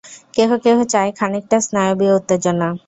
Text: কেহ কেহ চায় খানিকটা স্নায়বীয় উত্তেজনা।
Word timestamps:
কেহ 0.33 0.49
কেহ 0.63 0.77
চায় 0.85 1.11
খানিকটা 1.19 1.57
স্নায়বীয় 1.61 2.13
উত্তেজনা। 2.15 2.67